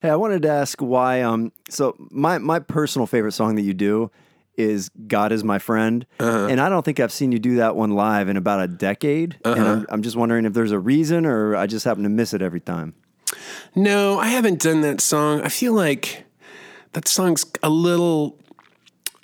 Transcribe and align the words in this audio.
Hey, 0.00 0.08
I 0.10 0.16
wanted 0.16 0.42
to 0.42 0.48
ask 0.48 0.80
why. 0.80 1.22
Um, 1.22 1.52
so 1.68 1.94
my 2.10 2.38
my 2.38 2.58
personal 2.58 3.06
favorite 3.06 3.32
song 3.32 3.56
that 3.56 3.62
you 3.62 3.74
do 3.74 4.10
is 4.56 4.88
"God 5.06 5.30
Is 5.32 5.44
My 5.44 5.58
Friend," 5.58 6.06
Uh-huh. 6.18 6.46
and 6.50 6.60
I 6.60 6.68
don't 6.68 6.84
think 6.84 7.00
I've 7.00 7.12
seen 7.12 7.32
you 7.32 7.38
do 7.38 7.56
that 7.56 7.76
one 7.76 7.90
live 7.90 8.28
in 8.28 8.36
about 8.36 8.60
a 8.60 8.68
decade. 8.68 9.38
Uh-huh. 9.44 9.60
I'm, 9.62 9.86
I'm 9.90 10.02
just 10.02 10.16
wondering 10.16 10.44
if 10.46 10.52
there's 10.54 10.72
a 10.72 10.78
reason, 10.78 11.26
or 11.26 11.54
I 11.56 11.66
just 11.66 11.84
happen 11.84 12.02
to 12.04 12.08
miss 12.08 12.32
it 12.34 12.40
every 12.42 12.60
time. 12.60 12.94
No, 13.74 14.18
I 14.18 14.26
haven't 14.28 14.60
done 14.60 14.80
that 14.82 15.00
song. 15.00 15.42
I 15.42 15.48
feel 15.48 15.72
like 15.74 16.24
that 16.92 17.06
song's 17.06 17.44
a 17.62 17.70
little. 17.70 18.38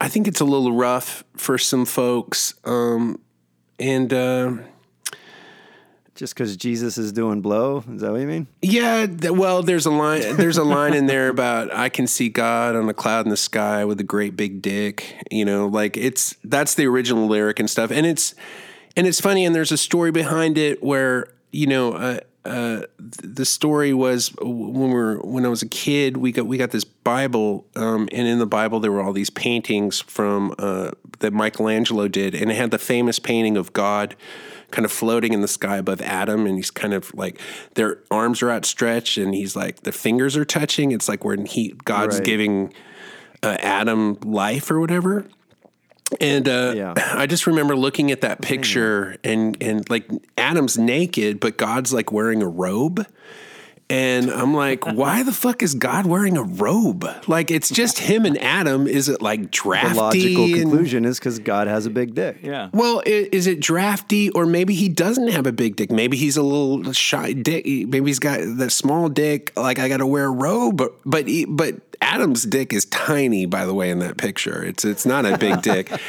I 0.00 0.08
think 0.08 0.26
it's 0.28 0.40
a 0.40 0.44
little 0.46 0.72
rough 0.72 1.24
for 1.36 1.58
some 1.58 1.84
folks, 1.84 2.54
um, 2.64 3.20
and 3.78 4.12
uh, 4.12 4.52
Just 6.20 6.34
because 6.34 6.54
Jesus 6.54 6.98
is 6.98 7.12
doing 7.12 7.40
blow, 7.40 7.82
is 7.90 8.02
that 8.02 8.12
what 8.12 8.20
you 8.20 8.26
mean? 8.26 8.46
yeah. 8.60 9.06
th- 9.06 9.32
Well, 9.32 9.62
there's 9.62 9.86
a 9.86 9.90
line. 9.90 10.36
There's 10.36 10.58
a 10.58 10.64
line 10.64 10.92
in 10.92 11.06
there 11.06 11.30
about 11.30 11.72
I 11.74 11.88
can 11.88 12.06
see 12.06 12.28
God 12.28 12.76
on 12.76 12.86
a 12.90 12.92
cloud 12.92 13.24
in 13.24 13.30
the 13.30 13.38
sky 13.38 13.86
with 13.86 13.98
a 14.00 14.04
great 14.04 14.36
big 14.36 14.60
dick. 14.60 15.16
You 15.30 15.46
know, 15.46 15.66
like 15.66 15.96
it's 15.96 16.36
that's 16.44 16.74
the 16.74 16.84
original 16.86 17.26
lyric 17.26 17.58
and 17.58 17.70
stuff, 17.70 17.90
and 17.90 18.04
it's 18.04 18.34
and 18.98 19.06
it's 19.06 19.18
funny. 19.18 19.46
And 19.46 19.54
there's 19.54 19.72
a 19.72 19.78
story 19.78 20.10
behind 20.10 20.58
it 20.58 20.82
where 20.82 21.26
you 21.52 21.66
know. 21.66 21.94
Uh, 21.94 22.20
uh, 22.44 22.82
the 22.98 23.44
story 23.44 23.92
was 23.92 24.32
when 24.40 24.72
we 24.88 24.94
were 24.94 25.16
when 25.18 25.44
I 25.44 25.48
was 25.48 25.62
a 25.62 25.68
kid, 25.68 26.16
we 26.16 26.32
got 26.32 26.46
we 26.46 26.56
got 26.56 26.70
this 26.70 26.84
Bible, 26.84 27.66
um, 27.76 28.08
and 28.12 28.26
in 28.26 28.38
the 28.38 28.46
Bible 28.46 28.80
there 28.80 28.90
were 28.92 29.02
all 29.02 29.12
these 29.12 29.30
paintings 29.30 30.00
from 30.00 30.54
uh, 30.58 30.92
that 31.18 31.32
Michelangelo 31.32 32.08
did, 32.08 32.34
and 32.34 32.50
it 32.50 32.56
had 32.56 32.70
the 32.70 32.78
famous 32.78 33.18
painting 33.18 33.56
of 33.56 33.72
God 33.72 34.16
kind 34.70 34.84
of 34.86 34.92
floating 34.92 35.32
in 35.32 35.40
the 35.42 35.48
sky 35.48 35.76
above 35.78 36.00
Adam, 36.00 36.46
and 36.46 36.56
he's 36.56 36.70
kind 36.70 36.94
of 36.94 37.12
like 37.14 37.38
their 37.74 37.98
arms 38.10 38.40
are 38.42 38.50
outstretched, 38.50 39.18
and 39.18 39.34
he's 39.34 39.54
like 39.54 39.82
the 39.82 39.92
fingers 39.92 40.36
are 40.36 40.44
touching. 40.46 40.92
It's 40.92 41.08
like 41.08 41.24
when 41.24 41.44
he 41.44 41.74
God's 41.84 42.16
Right. 42.16 42.24
giving 42.24 42.72
uh, 43.42 43.56
Adam 43.60 44.14
life 44.24 44.70
or 44.70 44.80
whatever. 44.80 45.26
And 46.20 46.48
uh, 46.48 46.72
Yeah. 46.76 46.94
I 47.14 47.26
just 47.26 47.46
remember 47.46 47.76
looking 47.76 48.10
at 48.10 48.22
that 48.22 48.40
picture 48.40 49.16
and 49.22 49.56
and 49.60 49.88
like 49.90 50.08
Adam's 50.36 50.78
naked, 50.78 51.40
but 51.40 51.56
God's 51.56 51.92
like 51.92 52.10
wearing 52.12 52.42
a 52.42 52.48
robe. 52.48 53.06
And 53.90 54.30
I'm 54.30 54.54
like, 54.54 54.86
why 54.94 55.22
the 55.24 55.32
fuck 55.32 55.62
is 55.62 55.74
God 55.74 56.06
wearing 56.06 56.36
a 56.36 56.42
robe? 56.44 57.04
Like 57.26 57.50
it's 57.50 57.68
just 57.68 57.98
him 57.98 58.24
and 58.24 58.38
Adam. 58.38 58.86
Is 58.86 59.08
it 59.08 59.20
like 59.20 59.50
drafty? 59.50 59.88
The 59.88 59.94
drafty? 59.94 60.36
logical 60.36 60.44
and- 60.44 60.54
conclusion 60.54 61.04
is 61.04 61.18
because 61.18 61.38
God 61.40 61.66
has 61.66 61.86
a 61.86 61.90
big 61.90 62.14
dick. 62.14 62.38
Yeah. 62.42 62.70
well, 62.72 63.02
i- 63.04 63.28
is 63.32 63.46
it 63.46 63.60
drafty, 63.60 64.30
or 64.30 64.46
maybe 64.46 64.74
he 64.74 64.88
doesn't 64.88 65.28
have 65.28 65.46
a 65.46 65.52
big 65.52 65.76
dick? 65.76 65.90
Maybe 65.90 66.16
he's 66.16 66.36
a 66.36 66.42
little 66.42 66.92
shy 66.92 67.32
dick. 67.32 67.66
Maybe 67.66 68.06
he's 68.06 68.20
got 68.20 68.38
the 68.40 68.70
small 68.70 69.08
dick. 69.08 69.52
Like 69.56 69.78
I 69.78 69.88
got 69.88 69.98
to 69.98 70.06
wear 70.06 70.26
a 70.26 70.30
robe, 70.30 70.76
but 70.76 70.92
but 71.04 71.26
he- 71.28 71.44
but 71.44 71.74
Adam's 72.00 72.44
dick 72.44 72.72
is 72.72 72.84
tiny. 72.86 73.44
By 73.44 73.66
the 73.66 73.74
way, 73.74 73.90
in 73.90 73.98
that 73.98 74.16
picture, 74.16 74.64
it's 74.64 74.84
it's 74.84 75.04
not 75.04 75.26
a 75.26 75.36
big 75.36 75.60
dick. 75.62 75.90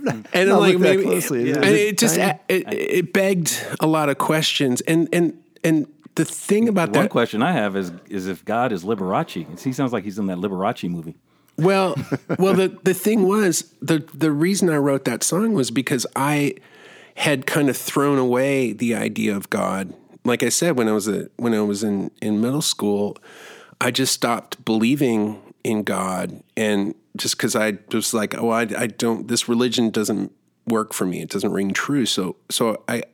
And 0.00 0.26
I'm 0.32 0.60
like 0.60 0.78
maybe, 0.78 1.02
closely. 1.02 1.50
Is 1.50 1.56
and 1.56 1.66
it 1.66 1.74
it 1.74 1.98
just 1.98 2.16
it, 2.18 2.40
it 2.48 3.12
begged 3.12 3.60
a 3.80 3.86
lot 3.86 4.08
of 4.08 4.16
questions. 4.16 4.80
And 4.82 5.08
and 5.12 5.36
and 5.64 5.88
the 6.18 6.24
thing 6.24 6.68
about 6.68 6.90
One 6.90 7.04
that 7.04 7.10
question 7.10 7.42
I 7.42 7.52
have 7.52 7.76
is 7.76 7.92
is 8.08 8.26
if 8.26 8.44
God 8.44 8.72
is 8.72 8.84
Liberace. 8.84 9.60
He 9.60 9.72
sounds 9.72 9.92
like 9.92 10.02
he's 10.02 10.18
in 10.18 10.26
that 10.26 10.38
Liberace 10.38 10.90
movie. 10.90 11.14
Well, 11.56 11.94
well, 12.38 12.54
the 12.54 12.76
the 12.82 12.92
thing 12.92 13.22
was 13.22 13.72
the 13.80 14.00
the 14.12 14.32
reason 14.32 14.68
I 14.68 14.78
wrote 14.78 15.04
that 15.04 15.22
song 15.22 15.52
was 15.52 15.70
because 15.70 16.06
I 16.16 16.54
had 17.14 17.46
kind 17.46 17.68
of 17.70 17.76
thrown 17.76 18.18
away 18.18 18.72
the 18.72 18.96
idea 18.96 19.36
of 19.36 19.48
God. 19.48 19.94
Like 20.24 20.42
I 20.42 20.48
said, 20.48 20.76
when 20.76 20.88
I 20.88 20.92
was 20.92 21.06
a 21.06 21.30
when 21.36 21.54
I 21.54 21.60
was 21.60 21.84
in 21.84 22.10
in 22.20 22.40
middle 22.40 22.62
school, 22.62 23.16
I 23.80 23.92
just 23.92 24.12
stopped 24.12 24.64
believing 24.64 25.40
in 25.62 25.84
God, 25.84 26.42
and 26.56 26.96
just 27.16 27.36
because 27.36 27.54
I 27.54 27.78
was 27.92 28.12
like, 28.12 28.36
oh, 28.36 28.50
I, 28.50 28.62
I 28.76 28.88
don't. 28.88 29.28
This 29.28 29.48
religion 29.48 29.90
doesn't 29.90 30.32
work 30.66 30.92
for 30.92 31.06
me. 31.06 31.20
It 31.22 31.30
doesn't 31.30 31.52
ring 31.52 31.72
true. 31.72 32.06
So 32.06 32.34
so 32.50 32.82
I 32.88 33.04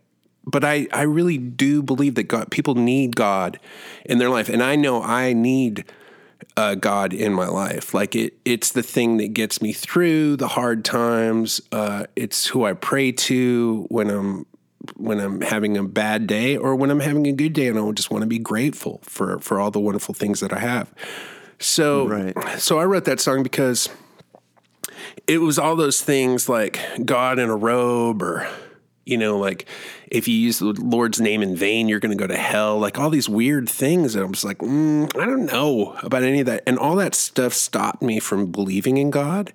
but 0.47 0.65
I, 0.65 0.87
I 0.93 1.03
really 1.03 1.39
do 1.39 1.83
believe 1.83 2.15
that 2.17 2.25
God 2.25 2.51
people 2.51 2.75
need 2.75 3.17
God 3.17 3.59
in 4.05 4.19
their 4.19 4.31
life. 4.31 4.49
And 4.49 4.63
I 4.63 4.77
know 4.77 5.03
I 5.03 5.33
need 5.33 5.85
uh, 6.57 6.75
God 6.75 7.13
in 7.13 7.33
my 7.33 7.49
life. 7.49 7.95
Like 7.95 8.15
it 8.15 8.35
it's 8.45 8.73
the 8.73 8.83
thing 8.83 9.17
that 9.19 9.33
gets 9.33 9.63
me 9.63 9.73
through 9.73 10.37
the 10.37 10.49
hard 10.49 10.85
times. 10.85 11.61
Uh, 11.73 12.05
it's 12.17 12.47
who 12.47 12.65
I 12.65 12.75
pray 12.75 13.13
to 13.13 13.87
when 13.89 14.11
I'm 14.11 14.47
when 14.97 15.19
I'm 15.19 15.41
having 15.41 15.77
a 15.79 15.83
bad 15.83 16.27
day 16.27 16.57
or 16.57 16.77
when 16.77 16.91
I'm 16.91 17.01
having 17.01 17.27
a 17.27 17.33
good 17.33 17.55
day 17.55 17.69
and 17.69 17.79
I 17.79 17.91
just 17.93 18.11
want 18.11 18.23
to 18.23 18.29
be 18.29 18.39
grateful 18.39 19.01
for 19.03 19.39
for 19.39 19.59
all 19.59 19.71
the 19.71 19.81
wonderful 19.81 20.15
things 20.15 20.41
that 20.41 20.53
I 20.53 20.59
have. 20.59 20.93
So 21.59 22.07
Right. 22.07 22.37
so 22.61 22.79
I 22.79 22.85
wrote 22.85 23.05
that 23.07 23.21
song 23.21 23.43
because 23.43 23.89
it 25.27 25.39
was 25.39 25.59
all 25.59 25.77
those 25.77 26.03
things 26.03 26.49
like 26.49 26.79
God 27.05 27.39
in 27.39 27.49
a 27.49 27.57
robe 27.57 28.23
or 28.23 28.47
you 29.05 29.17
know 29.17 29.39
like 29.39 29.67
if 30.11 30.29
you 30.29 30.35
use 30.35 30.59
the 30.59 30.67
Lord's 30.67 31.21
name 31.21 31.43
in 31.43 31.57
vain 31.57 31.89
you're 31.89 32.01
going 32.01 32.17
to 32.17 32.21
go 32.21 32.27
to 32.27 32.37
hell 32.37 32.79
like 32.79 32.99
all 32.99 33.11
these 33.11 33.29
weird 33.29 33.69
things 33.69 34.15
and 34.15 34.25
I'm 34.25 34.33
just 34.33 34.45
like 34.45 34.59
mm, 34.59 35.05
I 35.21 35.27
don't 35.27 35.47
know 35.47 35.97
about 36.03 36.23
any 36.23 36.41
of 36.41 36.47
that 36.47 36.63
and 36.67 36.79
all 36.79 36.97
that 36.97 37.15
stuff 37.15 37.53
stopped 37.53 38.03
me 38.03 38.21
from 38.21 38.51
believing 38.51 38.97
in 38.97 39.11
God 39.11 39.53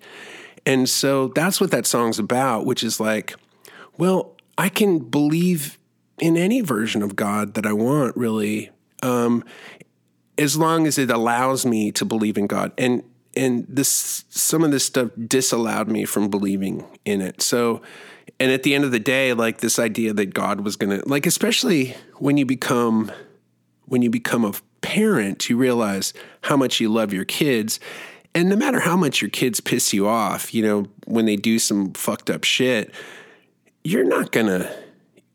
and 0.66 0.90
so 0.90 1.30
that's 1.30 1.60
what 1.60 1.72
that 1.72 1.86
song's 1.86 2.20
about 2.20 2.66
which 2.66 2.84
is 2.84 3.00
like 3.00 3.36
well 3.98 4.36
I 4.58 4.70
can 4.70 5.00
believe 5.00 5.80
in 6.20 6.38
any 6.38 6.62
version 6.62 7.02
of 7.02 7.16
God 7.16 7.54
that 7.54 7.66
I 7.66 7.74
want 7.74 8.16
really 8.18 8.72
um, 9.02 9.44
as 10.38 10.58
long 10.58 10.88
as 10.88 10.98
it 10.98 11.10
allows 11.10 11.66
me 11.66 11.92
to 11.94 12.06
believe 12.06 12.38
in 12.38 12.48
God. 12.48 12.72
And 12.78 13.04
and 13.38 13.66
this 13.70 14.26
some 14.30 14.64
of 14.64 14.72
this 14.72 14.86
stuff 14.86 15.12
disallowed 15.28 15.88
me 15.88 16.06
from 16.06 16.30
believing 16.30 16.86
in 17.06 17.22
it. 17.22 17.42
So 17.42 17.82
and 18.40 18.52
at 18.52 18.64
the 18.64 18.74
end 18.74 18.86
of 18.86 18.92
the 18.92 19.00
day, 19.00 19.34
like 19.34 19.60
this 19.60 19.80
idea 19.80 20.14
that 20.14 20.34
God 20.34 20.62
was 20.62 20.76
gonna 20.76 21.02
like, 21.06 21.26
especially 21.26 21.96
when 22.18 22.38
you 22.38 22.46
become 22.46 23.12
when 23.86 24.02
you 24.02 24.10
become 24.10 24.46
a 24.46 24.54
parent, 24.82 25.50
you 25.50 25.58
realize 25.58 26.14
how 26.44 26.56
much 26.56 26.80
you 26.80 26.90
love 26.90 27.12
your 27.12 27.26
kids. 27.26 27.80
And 28.36 28.48
no 28.48 28.56
matter 28.56 28.80
how 28.80 28.96
much 28.96 29.22
your 29.22 29.30
kids 29.30 29.60
piss 29.60 29.92
you 29.92 30.08
off, 30.08 30.54
you 30.54 30.62
know, 30.62 30.86
when 31.06 31.26
they 31.26 31.36
do 31.36 31.58
some 31.58 31.94
fucked 31.94 32.30
up 32.30 32.44
shit, 32.44 32.94
you're 33.84 34.06
not 34.06 34.32
gonna 34.32 34.72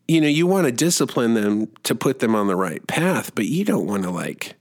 you 0.07 0.21
know, 0.21 0.27
you 0.27 0.45
want 0.45 0.65
to 0.65 0.71
discipline 0.71 1.33
them 1.33 1.67
to 1.83 1.95
put 1.95 2.19
them 2.19 2.35
on 2.35 2.47
the 2.47 2.55
right 2.55 2.85
path, 2.87 3.33
but 3.33 3.47
you 3.47 3.65
don't 3.65 3.87
want 3.87 4.03
to 4.03 4.11
like 4.11 4.55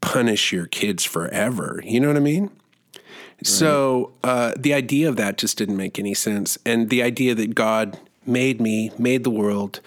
punish 0.00 0.52
your 0.52 0.66
kids 0.66 1.04
forever. 1.04 1.80
You 1.84 2.00
know 2.00 2.08
what 2.08 2.16
I 2.16 2.20
mean? 2.20 2.50
So 3.44 4.12
uh, 4.22 4.52
the 4.56 4.74
idea 4.74 5.08
of 5.08 5.16
that 5.16 5.38
just 5.38 5.58
didn't 5.58 5.76
make 5.76 5.98
any 5.98 6.14
sense. 6.14 6.58
And 6.64 6.90
the 6.90 7.02
idea 7.02 7.34
that 7.34 7.54
God 7.54 7.98
made 8.26 8.60
me, 8.60 8.92
made 8.98 9.24
the 9.24 9.30
world, 9.30 9.80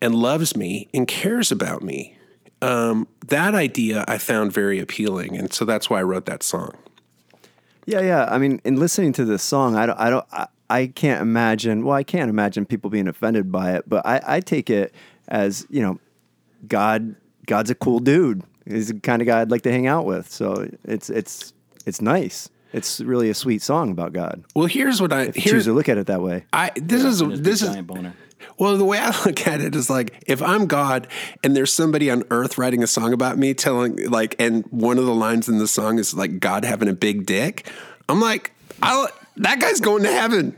and 0.00 0.14
loves 0.14 0.56
me 0.56 0.88
and 0.92 1.06
cares 1.06 1.52
about 1.52 1.82
me, 1.82 2.16
um, 2.62 3.06
that 3.26 3.54
idea 3.54 4.04
I 4.08 4.18
found 4.18 4.52
very 4.52 4.78
appealing. 4.78 5.36
And 5.36 5.52
so 5.52 5.64
that's 5.64 5.88
why 5.88 6.00
I 6.00 6.02
wrote 6.02 6.26
that 6.26 6.42
song. 6.42 6.72
Yeah, 7.86 8.00
yeah. 8.00 8.26
I 8.28 8.38
mean, 8.38 8.60
in 8.64 8.76
listening 8.76 9.12
to 9.14 9.24
this 9.24 9.42
song, 9.42 9.76
I 9.76 9.86
don't, 9.86 9.98
I 9.98 10.10
don't, 10.10 10.26
I, 10.32 10.46
I 10.68 10.86
can't 10.88 11.22
imagine. 11.22 11.84
Well, 11.84 11.94
I 11.94 12.02
can't 12.02 12.28
imagine 12.28 12.66
people 12.66 12.90
being 12.90 13.06
offended 13.06 13.52
by 13.52 13.74
it, 13.74 13.88
but 13.88 14.04
I, 14.04 14.20
I 14.26 14.40
take 14.40 14.68
it 14.68 14.92
as 15.28 15.66
you 15.70 15.82
know, 15.82 16.00
God, 16.66 17.14
God's 17.46 17.70
a 17.70 17.74
cool 17.74 18.00
dude. 18.00 18.42
He's 18.68 18.88
the 18.88 18.98
kind 18.98 19.22
of 19.22 19.26
guy 19.26 19.40
I'd 19.40 19.50
like 19.50 19.62
to 19.62 19.70
hang 19.70 19.86
out 19.86 20.04
with. 20.04 20.28
So 20.28 20.68
it's, 20.84 21.08
it's, 21.08 21.52
it's 21.86 22.00
nice. 22.00 22.48
It's 22.76 23.00
really 23.00 23.30
a 23.30 23.34
sweet 23.34 23.62
song 23.62 23.90
about 23.90 24.12
God. 24.12 24.44
Well, 24.54 24.66
here's 24.66 25.00
what 25.00 25.10
I 25.10 25.22
If 25.22 25.36
you 25.36 25.42
here's 25.42 25.54
choose 25.54 25.64
to 25.64 25.72
look 25.72 25.88
at 25.88 25.96
it 25.96 26.08
that 26.08 26.20
way. 26.20 26.44
I 26.52 26.72
this 26.76 27.04
is 27.04 27.22
And 27.22 27.32
this 27.42 27.62
is 27.62 27.74
boner. 27.78 28.14
Well, 28.58 28.76
the 28.76 28.84
way 28.84 28.98
I 28.98 29.18
look 29.24 29.46
at 29.46 29.62
it 29.62 29.74
is 29.74 29.88
like 29.88 30.22
if 30.26 30.42
I'm 30.42 30.66
God 30.66 31.08
and 31.42 31.56
there's 31.56 31.72
somebody 31.72 32.10
on 32.10 32.24
earth 32.30 32.58
writing 32.58 32.82
a 32.82 32.86
song 32.86 33.14
about 33.14 33.38
me 33.38 33.54
telling 33.54 34.10
like 34.10 34.36
and 34.38 34.66
one 34.66 34.98
of 34.98 35.06
the 35.06 35.14
lines 35.14 35.48
in 35.48 35.56
the 35.56 35.66
song 35.66 35.98
is 35.98 36.12
like 36.12 36.38
God 36.38 36.66
having 36.66 36.88
a 36.88 36.92
big 36.92 37.24
dick, 37.24 37.66
I'm 38.10 38.20
like, 38.20 38.52
I 38.82 39.06
that 39.38 39.58
guy's 39.58 39.80
going 39.80 40.02
to 40.02 40.12
heaven. 40.12 40.54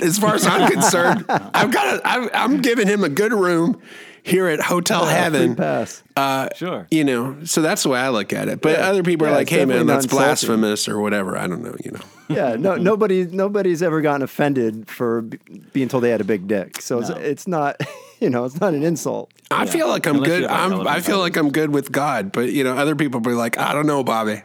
As 0.00 0.16
far 0.16 0.36
as 0.36 0.46
I'm 0.46 0.70
concerned, 0.70 1.24
I've 1.28 1.72
got 1.72 1.96
a, 1.96 2.06
I, 2.06 2.44
I'm 2.44 2.60
giving 2.60 2.86
him 2.86 3.02
a 3.02 3.08
good 3.08 3.32
room 3.32 3.82
here 4.22 4.48
at 4.48 4.60
Hotel 4.60 5.04
Free 5.04 5.12
Heaven. 5.14 5.54
pass. 5.56 6.02
Uh, 6.16 6.48
Sure. 6.54 6.86
You 6.90 7.04
know, 7.04 7.36
so 7.44 7.62
that's 7.62 7.82
the 7.82 7.88
way 7.90 7.98
I 8.00 8.08
look 8.10 8.32
at 8.32 8.48
it. 8.48 8.60
But 8.60 8.78
Yeah. 8.78 8.88
other 8.88 9.02
people 9.02 9.26
are 9.26 9.30
like, 9.30 9.48
"Hey, 9.48 9.64
man, 9.64 9.86
that's 9.86 10.06
blasphemous 10.06 10.88
or 10.88 11.00
whatever." 11.00 11.36
I 11.38 11.46
don't 11.46 11.62
know. 11.62 11.74
You 11.84 11.92
know. 11.92 12.00
yeah, 12.28 12.56
no, 12.56 12.74
nobody, 12.90 13.24
nobody's 13.24 13.82
ever 13.82 14.00
gotten 14.00 14.22
offended 14.22 14.88
for 14.90 15.22
b- 15.22 15.38
being 15.72 15.88
told 15.88 16.02
they 16.04 16.10
had 16.10 16.20
a 16.20 16.24
big 16.24 16.46
dick. 16.48 16.80
So 16.82 16.98
it's, 17.00 17.08
No. 17.10 17.16
it's 17.16 17.46
not, 17.48 17.80
you 18.20 18.28
know, 18.30 18.44
it's 18.44 18.60
not 18.60 18.74
an 18.74 18.82
insult. 18.82 19.30
I 19.50 19.64
Yeah. 19.64 19.70
feel 19.70 19.88
like 19.88 20.06
I'm 20.06 20.16
Unless 20.16 20.28
good. 20.28 20.44
I'm, 20.46 20.86
I 20.86 21.00
feel 21.00 21.18
like 21.20 21.36
I'm 21.36 21.50
good 21.50 21.70
with 21.70 21.90
God, 21.92 22.32
but 22.32 22.50
you 22.52 22.64
know, 22.64 22.76
other 22.76 22.94
people 22.96 23.20
be 23.20 23.30
like, 23.32 23.58
I 23.58 23.72
don't 23.72 23.86
know, 23.86 24.02
Bobby. 24.04 24.42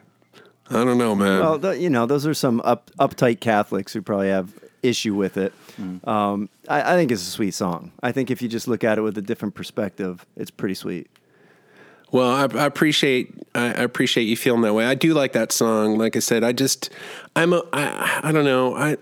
I 0.70 0.86
don't 0.86 0.98
know, 0.98 1.14
man. 1.14 1.40
Well, 1.42 1.60
th- 1.60 1.80
you 1.82 1.90
know, 1.90 2.06
those 2.06 2.26
are 2.26 2.34
some 2.34 2.62
up, 2.64 2.90
uptight 3.00 3.42
Catholics 3.42 3.92
who 3.94 4.02
probably 4.02 4.30
have 4.30 4.50
issue 4.84 5.16
with 5.16 5.38
it. 5.38 5.54
Um, 6.08 6.50
I, 6.68 6.94
I 6.94 6.96
think 6.96 7.12
it's 7.12 7.22
a 7.22 7.32
sweet 7.32 7.54
song. 7.54 7.92
I 8.04 8.12
think 8.12 8.30
if 8.30 8.42
you 8.42 8.48
just 8.48 8.68
look 8.68 8.84
at 8.84 8.98
it 8.98 9.02
with 9.02 9.18
a 9.18 9.22
different 9.22 9.56
perspective, 9.56 10.26
it's 10.36 10.52
pretty 10.52 10.76
sweet. 10.76 11.10
Well, 12.12 12.30
I, 12.30 12.44
I 12.62 12.66
appreciate 12.66 13.34
I, 13.56 13.66
I 13.66 13.82
appreciate 13.82 14.26
you 14.26 14.38
feeling 14.38 14.62
that 14.62 14.74
way. 14.74 14.86
I 14.86 14.94
do 14.94 15.16
like 15.16 15.34
that 15.34 15.52
song. 15.52 15.98
Like 15.98 16.16
I 16.16 16.20
said, 16.20 16.44
I 16.44 16.52
just 16.52 16.92
I'm 17.36 17.54
a 17.54 17.64
I, 17.74 18.20
I 18.26 18.32
don't 18.32 18.46
know 18.46 18.76
I 18.76 18.98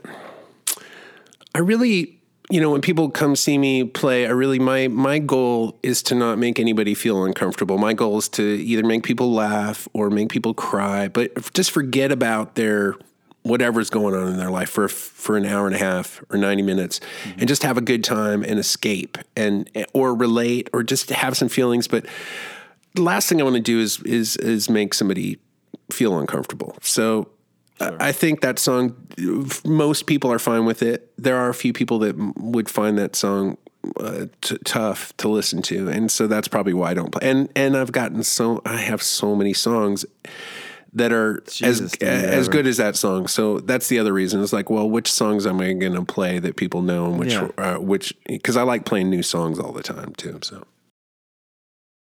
I 1.53 1.59
really 1.59 2.17
you 2.49 2.61
know 2.61 2.69
when 2.69 2.79
people 2.79 3.09
come 3.09 3.35
see 3.35 3.57
me 3.57 3.83
play, 3.83 4.25
I 4.25 4.29
really 4.29 4.59
my 4.59 4.87
my 4.87 5.19
goal 5.19 5.77
is 5.83 6.01
to 6.03 6.15
not 6.15 6.37
make 6.37 6.57
anybody 6.57 6.93
feel 6.93 7.25
uncomfortable. 7.25 7.77
My 7.77 7.91
goal 7.93 8.17
is 8.17 8.29
to 8.29 8.43
either 8.43 8.83
make 8.83 9.03
people 9.03 9.33
laugh 9.33 9.89
or 9.91 10.09
make 10.09 10.29
people 10.29 10.53
cry, 10.53 11.09
but 11.09 11.53
just 11.53 11.71
forget 11.71 12.13
about 12.13 12.55
their 12.55 12.95
whatever's 13.43 13.89
going 13.89 14.13
on 14.13 14.27
in 14.27 14.37
their 14.37 14.51
life 14.51 14.69
for 14.69 14.87
for 14.87 15.35
an 15.35 15.45
hour 15.45 15.65
and 15.65 15.75
a 15.75 15.79
half 15.79 16.23
or 16.29 16.37
90 16.37 16.61
minutes 16.61 16.99
mm-hmm. 16.99 17.39
and 17.39 17.47
just 17.47 17.63
have 17.63 17.77
a 17.77 17.81
good 17.81 18.03
time 18.03 18.43
and 18.43 18.59
escape 18.59 19.17
and 19.35 19.69
or 19.93 20.13
relate 20.13 20.69
or 20.73 20.83
just 20.83 21.09
have 21.09 21.35
some 21.35 21.49
feelings 21.49 21.87
but 21.87 22.05
the 22.93 23.01
last 23.01 23.29
thing 23.29 23.39
I 23.39 23.43
want 23.43 23.55
to 23.55 23.61
do 23.61 23.79
is 23.79 24.01
is 24.03 24.35
is 24.37 24.69
make 24.69 24.93
somebody 24.93 25.39
feel 25.91 26.17
uncomfortable. 26.19 26.77
So 26.81 27.29
sure. 27.79 27.97
I 27.99 28.11
think 28.11 28.41
that 28.41 28.59
song 28.59 28.95
most 29.65 30.07
people 30.07 30.31
are 30.31 30.39
fine 30.39 30.65
with 30.65 30.81
it. 30.81 31.11
There 31.17 31.37
are 31.37 31.49
a 31.49 31.53
few 31.53 31.73
people 31.73 31.99
that 31.99 32.15
would 32.37 32.69
find 32.69 32.97
that 32.97 33.15
song 33.15 33.57
uh, 33.99 34.25
t- 34.41 34.57
tough 34.63 35.15
to 35.17 35.27
listen 35.27 35.61
to, 35.63 35.89
and 35.89 36.11
so 36.11 36.27
that's 36.27 36.47
probably 36.47 36.73
why 36.73 36.91
I 36.91 36.93
don't 36.93 37.11
play. 37.11 37.29
And 37.29 37.49
and 37.55 37.77
I've 37.77 37.91
gotten 37.91 38.23
so 38.23 38.61
I 38.65 38.77
have 38.77 39.01
so 39.01 39.35
many 39.35 39.53
songs 39.53 40.05
that 40.93 41.11
are 41.13 41.41
Jesus, 41.47 41.93
as 42.01 42.39
as 42.39 42.47
good 42.49 42.67
as 42.67 42.77
that 42.77 42.95
song. 42.95 43.27
So 43.27 43.59
that's 43.59 43.87
the 43.87 43.99
other 43.99 44.13
reason. 44.13 44.41
It's 44.41 44.53
like, 44.53 44.69
well, 44.69 44.89
which 44.89 45.11
songs 45.11 45.45
am 45.45 45.61
I 45.61 45.73
going 45.73 45.93
to 45.93 46.03
play 46.03 46.39
that 46.39 46.57
people 46.57 46.81
know, 46.81 47.05
and 47.05 47.19
which 47.19 47.33
yeah. 47.33 47.49
uh, 47.57 47.79
which 47.79 48.13
because 48.25 48.57
I 48.57 48.63
like 48.63 48.85
playing 48.85 49.09
new 49.09 49.23
songs 49.23 49.59
all 49.59 49.71
the 49.71 49.83
time 49.83 50.13
too. 50.15 50.39
So 50.41 50.65